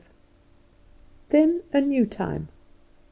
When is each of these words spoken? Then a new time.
Then 1.29 1.61
a 1.71 1.79
new 1.79 2.07
time. 2.07 2.49